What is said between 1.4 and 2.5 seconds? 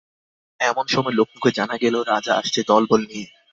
জানা গেল, রাজা